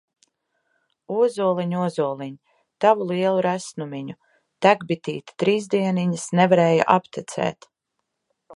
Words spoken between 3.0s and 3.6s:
lielu